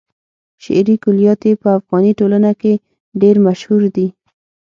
[0.63, 2.73] شعري کلیات يې په افغاني ټولنه کې
[3.21, 4.07] ډېر مشهور دي.